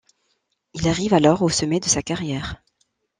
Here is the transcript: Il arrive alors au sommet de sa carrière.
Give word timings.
Il 0.73 0.87
arrive 0.87 1.13
alors 1.13 1.43
au 1.43 1.49
sommet 1.49 1.79
de 1.79 1.85
sa 1.85 2.01
carrière. 2.01 2.63